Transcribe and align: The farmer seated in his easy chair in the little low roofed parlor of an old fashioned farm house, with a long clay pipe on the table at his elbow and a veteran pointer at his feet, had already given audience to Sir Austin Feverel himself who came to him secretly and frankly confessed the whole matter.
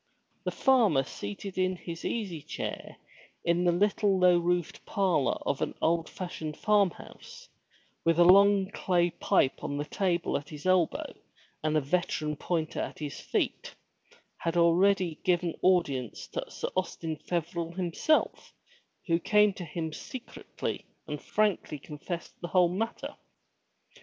The 0.45 0.51
farmer 0.51 1.03
seated 1.03 1.59
in 1.59 1.75
his 1.75 2.03
easy 2.03 2.41
chair 2.41 2.95
in 3.45 3.65
the 3.65 3.71
little 3.71 4.17
low 4.17 4.39
roofed 4.39 4.83
parlor 4.83 5.37
of 5.45 5.61
an 5.61 5.75
old 5.79 6.09
fashioned 6.09 6.57
farm 6.57 6.89
house, 6.89 7.47
with 8.03 8.17
a 8.17 8.23
long 8.23 8.71
clay 8.71 9.11
pipe 9.11 9.63
on 9.63 9.77
the 9.77 9.85
table 9.85 10.35
at 10.37 10.49
his 10.49 10.65
elbow 10.65 11.13
and 11.63 11.77
a 11.77 11.81
veteran 11.81 12.35
pointer 12.35 12.79
at 12.81 12.97
his 12.97 13.19
feet, 13.19 13.75
had 14.37 14.57
already 14.57 15.19
given 15.23 15.53
audience 15.61 16.25
to 16.29 16.49
Sir 16.49 16.69
Austin 16.75 17.17
Feverel 17.17 17.73
himself 17.73 18.55
who 19.05 19.19
came 19.19 19.53
to 19.53 19.65
him 19.65 19.93
secretly 19.93 20.83
and 21.07 21.21
frankly 21.21 21.77
confessed 21.77 22.33
the 22.41 22.47
whole 22.47 22.69
matter. 22.69 23.17